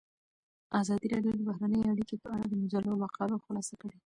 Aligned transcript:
ازادي 0.79 1.07
راډیو 1.13 1.31
د 1.37 1.39
بهرنۍ 1.47 1.81
اړیکې 1.91 2.15
په 2.21 2.27
اړه 2.33 2.45
د 2.47 2.53
مجلو 2.61 2.99
مقالو 3.03 3.43
خلاصه 3.45 3.73
کړې. 3.81 3.95